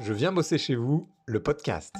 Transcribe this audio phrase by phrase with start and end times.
[0.00, 1.92] Je viens bosser chez vous, le podcast.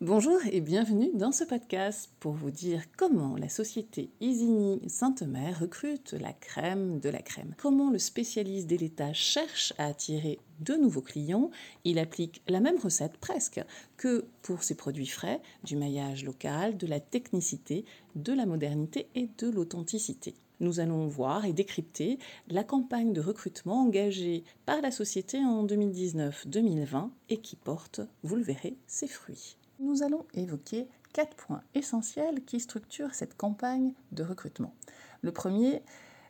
[0.00, 6.14] Bonjour et bienvenue dans ce podcast pour vous dire comment la société Isigny Sainte-Mère recrute
[6.14, 7.54] la crème de la crème.
[7.56, 11.50] Comment le spécialiste dès l'État cherche à attirer de nouveaux clients.
[11.84, 13.60] Il applique la même recette presque
[13.96, 17.84] que pour ses produits frais, du maillage local, de la technicité,
[18.16, 22.18] de la modernité et de l'authenticité nous allons voir et décrypter
[22.48, 28.42] la campagne de recrutement engagée par la société en 2019-2020 et qui porte, vous le
[28.42, 29.56] verrez, ses fruits.
[29.78, 34.74] Nous allons évoquer quatre points essentiels qui structurent cette campagne de recrutement.
[35.22, 35.82] Le premier,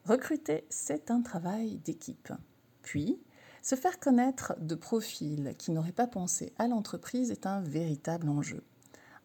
[0.05, 2.33] recruter, c'est un travail d'équipe.
[2.83, 3.19] Puis,
[3.63, 8.63] se faire connaître de profils qui n'auraient pas pensé à l'entreprise est un véritable enjeu.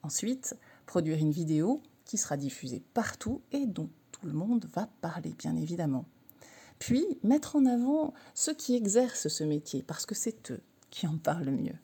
[0.03, 3.89] Ensuite, produire une vidéo qui sera diffusée partout et dont
[4.25, 6.05] le monde va parler, bien évidemment.
[6.79, 11.17] Puis, mettre en avant ceux qui exercent ce métier, parce que c'est eux qui en
[11.17, 11.75] parlent le mieux.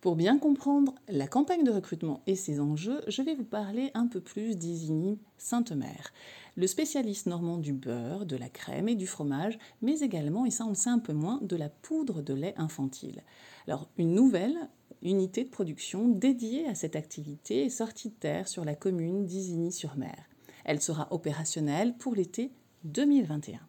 [0.00, 4.06] Pour bien comprendre la campagne de recrutement et ses enjeux, je vais vous parler un
[4.06, 6.12] peu plus d'Isigny Sainte-Mère,
[6.54, 10.64] le spécialiste normand du beurre, de la crème et du fromage, mais également, et ça
[10.64, 13.22] on le sait un peu moins, de la poudre de lait infantile.
[13.66, 14.56] Alors, une nouvelle
[15.02, 20.28] unité de production dédiée à cette activité est sortie de terre sur la commune d'Isigny-sur-Mer.
[20.66, 22.50] Elle sera opérationnelle pour l'été
[22.84, 23.60] 2021.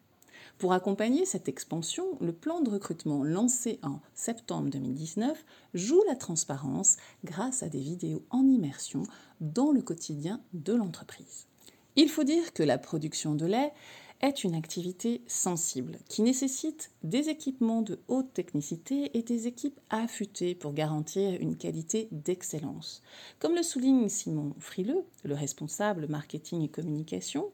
[0.58, 6.96] Pour accompagner cette expansion, le plan de recrutement lancé en septembre 2019 joue la transparence
[7.24, 9.04] grâce à des vidéos en immersion
[9.40, 11.46] dans le quotidien de l'entreprise.
[11.94, 13.72] Il faut dire que la production de lait
[14.20, 20.54] est une activité sensible qui nécessite des équipements de haute technicité et des équipes affûtées
[20.54, 23.02] pour garantir une qualité d'excellence.
[23.38, 27.50] Comme le souligne Simon Frileux, le responsable marketing et communication,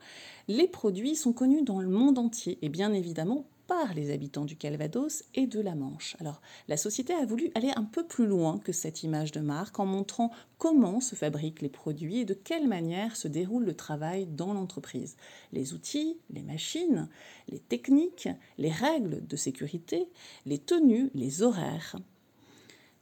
[0.49, 4.57] les produits sont connus dans le monde entier et bien évidemment par les habitants du
[4.57, 6.17] Calvados et de la Manche.
[6.21, 9.79] Alors, la société a voulu aller un peu plus loin que cette image de marque
[9.79, 14.27] en montrant comment se fabriquent les produits et de quelle manière se déroule le travail
[14.27, 15.17] dans l'entreprise.
[15.53, 17.09] Les outils, les machines,
[17.49, 18.29] les techniques,
[18.59, 20.09] les règles de sécurité,
[20.47, 21.97] les tenues, les horaires.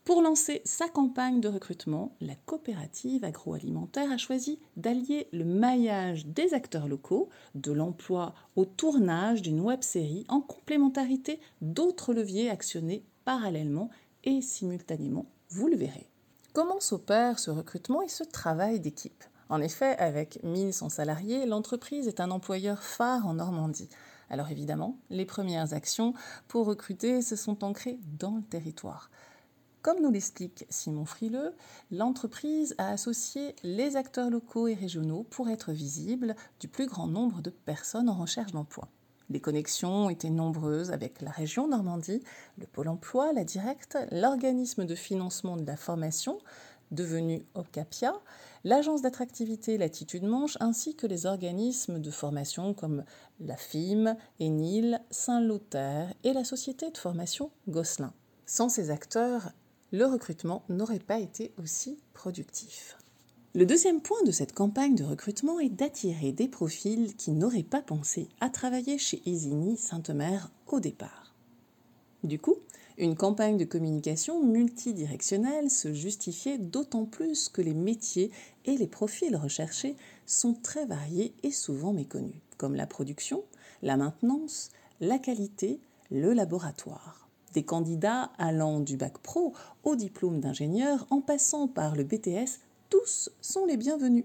[0.05, 6.55] Pour lancer sa campagne de recrutement, la coopérative agroalimentaire a choisi d'allier le maillage des
[6.55, 13.91] acteurs locaux, de l'emploi au tournage d'une web-série en complémentarité d'autres leviers actionnés parallèlement
[14.25, 16.09] et simultanément, vous le verrez.
[16.53, 19.23] Comment s'opère ce recrutement et ce travail d'équipe?
[19.49, 23.89] En effet, avec 1100 salariés, l'entreprise est un employeur phare en Normandie.
[24.31, 26.13] Alors évidemment, les premières actions
[26.49, 29.11] pour recruter se sont ancrées dans le territoire.
[29.83, 31.57] Comme nous l'explique Simon Frileux,
[31.91, 37.43] l'entreprise a associé les acteurs locaux et régionaux pour être visible du plus grand nombre
[37.43, 38.87] de personnes en recherche d'emploi.
[39.29, 42.23] Les connexions étaient nombreuses avec la région Normandie,
[42.59, 46.39] le pôle emploi, la directe, l'organisme de financement de la formation,
[46.93, 48.15] devenu Ocapia,
[48.63, 53.03] l'agence d'attractivité Latitude Manche, ainsi que les organismes de formation comme
[53.41, 58.13] la FIM, Enil, Saint-Lothaire et la société de formation Gosselin.
[58.47, 59.53] Sans ces acteurs,
[59.93, 62.97] le recrutement n'aurait pas été aussi productif.
[63.55, 67.83] Le deuxième point de cette campagne de recrutement est d'attirer des profils qui n'auraient pas
[67.83, 71.35] pensé à travailler chez Isigny Sainte-Mère au départ.
[72.25, 72.57] Du coup,
[72.97, 78.31] une campagne de communication multidirectionnelle se justifiait d'autant plus que les métiers
[78.65, 83.45] et les profils recherchés sont très variés et souvent méconnus, comme la production,
[83.83, 84.71] la maintenance,
[85.01, 87.22] la qualité, le laboratoire
[87.53, 89.53] des candidats allant du bac pro
[89.85, 94.25] au diplôme d'ingénieur en passant par le BTS, tous sont les bienvenus.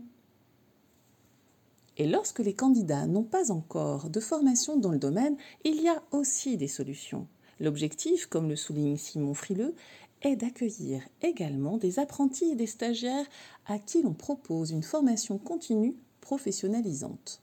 [1.97, 6.03] Et lorsque les candidats n'ont pas encore de formation dans le domaine, il y a
[6.11, 7.27] aussi des solutions.
[7.59, 9.73] L'objectif, comme le souligne Simon Frileux,
[10.21, 13.25] est d'accueillir également des apprentis et des stagiaires
[13.65, 17.41] à qui l'on propose une formation continue professionnalisante.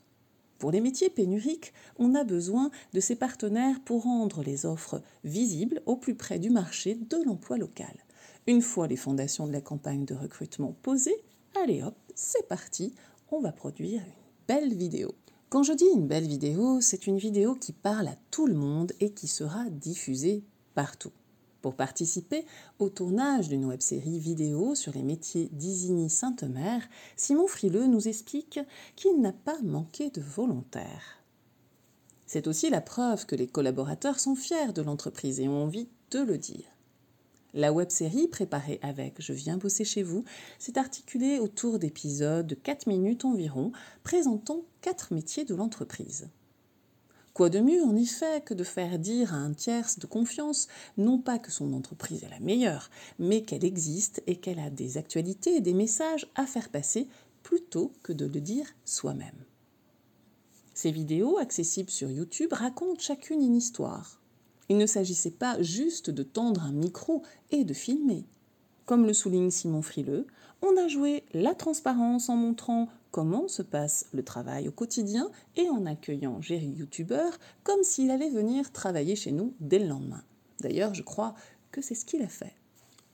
[0.58, 5.82] Pour les métiers pénuriques, on a besoin de ces partenaires pour rendre les offres visibles
[5.86, 7.94] au plus près du marché de l'emploi local.
[8.46, 11.22] Une fois les fondations de la campagne de recrutement posées,
[11.62, 12.94] allez hop, c'est parti,
[13.30, 15.14] on va produire une belle vidéo.
[15.48, 18.92] Quand je dis une belle vidéo, c'est une vidéo qui parle à tout le monde
[19.00, 20.44] et qui sera diffusée
[20.74, 21.12] partout.
[21.64, 22.44] Pour participer
[22.78, 28.60] au tournage d'une web-série vidéo sur les métiers d'Isigny Sainte-Mère, Simon Frileux nous explique
[28.96, 31.24] qu'il n'a pas manqué de volontaires.
[32.26, 36.18] C'est aussi la preuve que les collaborateurs sont fiers de l'entreprise et ont envie de
[36.18, 36.66] le dire.
[37.54, 40.22] La web-série préparée avec Je viens bosser chez vous
[40.58, 43.72] s'est articulée autour d'épisodes de 4 minutes environ
[44.02, 46.28] présentant quatre métiers de l'entreprise.
[47.34, 51.18] Quoi de mieux en effet que de faire dire à un tierce de confiance non
[51.18, 55.56] pas que son entreprise est la meilleure, mais qu'elle existe et qu'elle a des actualités
[55.56, 57.08] et des messages à faire passer
[57.42, 59.44] plutôt que de le dire soi-même.
[60.74, 64.20] Ces vidéos, accessibles sur YouTube, racontent chacune une histoire.
[64.68, 68.24] Il ne s'agissait pas juste de tendre un micro et de filmer.
[68.86, 70.28] Comme le souligne Simon Frileux,
[70.62, 75.68] on a joué la transparence en montrant comment se passe le travail au quotidien et
[75.68, 77.30] en accueillant Jerry YouTuber
[77.62, 80.24] comme s'il allait venir travailler chez nous dès le lendemain.
[80.58, 81.36] D'ailleurs, je crois
[81.70, 82.56] que c'est ce qu'il a fait.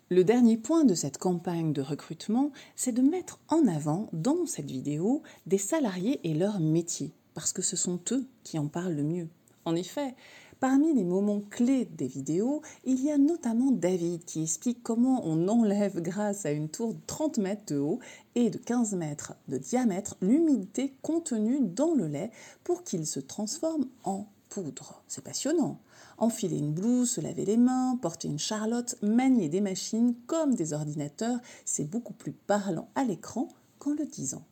[0.08, 4.70] Le dernier point de cette campagne de recrutement, c'est de mettre en avant dans cette
[4.70, 9.02] vidéo des salariés et leur métier, parce que ce sont eux qui en parlent le
[9.02, 9.28] mieux.
[9.66, 10.14] En effet,
[10.60, 15.48] Parmi les moments clés des vidéos, il y a notamment David qui explique comment on
[15.48, 17.98] enlève grâce à une tour de 30 mètres de haut
[18.34, 22.30] et de 15 mètres de diamètre l'humidité contenue dans le lait
[22.62, 25.02] pour qu'il se transforme en poudre.
[25.08, 25.80] C'est passionnant.
[26.18, 30.74] Enfiler une blouse, se laver les mains, porter une charlotte, manier des machines comme des
[30.74, 33.48] ordinateurs, c'est beaucoup plus parlant à l'écran
[33.78, 34.44] qu'en le disant.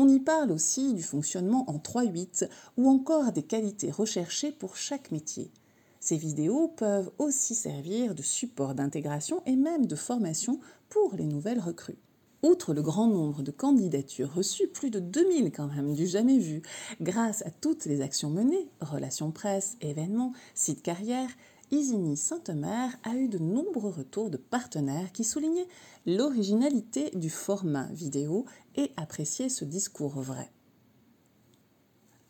[0.00, 5.10] On y parle aussi du fonctionnement en 3-8 ou encore des qualités recherchées pour chaque
[5.10, 5.50] métier.
[5.98, 11.58] Ces vidéos peuvent aussi servir de support d'intégration et même de formation pour les nouvelles
[11.58, 11.98] recrues.
[12.44, 16.62] Outre le grand nombre de candidatures reçues, plus de 2000 quand même, du jamais vu,
[17.00, 21.28] grâce à toutes les actions menées, relations presse, événements, sites carrière,
[21.70, 25.68] Isigny Sainte-Mère a eu de nombreux retours de partenaires qui soulignaient
[26.06, 30.50] l'originalité du format vidéo et appréciaient ce discours vrai.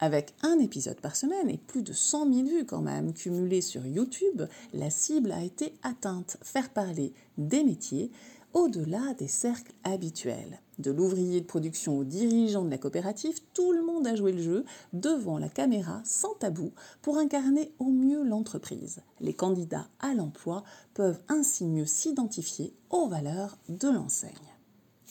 [0.00, 3.87] Avec un épisode par semaine et plus de 100 000 vues quand même cumulées sur
[3.87, 4.43] YouTube,
[4.73, 8.11] la cible a été atteinte, faire parler des métiers,
[8.55, 10.61] au-delà des cercles habituels.
[10.78, 14.42] De l'ouvrier de production au dirigeant de la coopérative, tout le monde a joué le
[14.42, 16.72] jeu devant la caméra sans tabou
[17.02, 19.00] pour incarner au mieux l'entreprise.
[19.20, 20.62] Les candidats à l'emploi
[20.94, 24.32] peuvent ainsi mieux s'identifier aux valeurs de l'enseigne.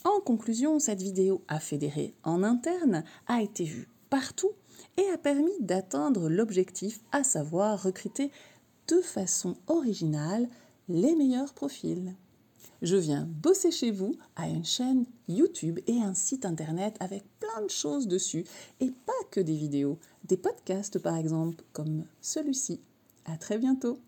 [0.05, 4.51] En conclusion, cette vidéo a fédéré en interne, a été vue partout
[4.95, 8.31] et a permis d'atteindre l'objectif, à savoir recruter
[8.87, 10.47] de façon originale
[10.87, 12.15] les meilleurs profils.
[12.81, 17.63] Je viens bosser chez vous à une chaîne YouTube et un site internet avec plein
[17.63, 18.45] de choses dessus
[18.79, 22.79] et pas que des vidéos, des podcasts par exemple comme celui-ci.
[23.25, 23.99] À très bientôt.